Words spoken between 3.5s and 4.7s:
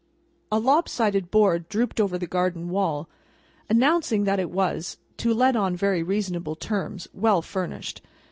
announcing that it